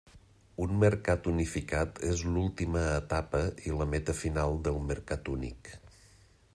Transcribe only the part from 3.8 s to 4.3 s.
la meta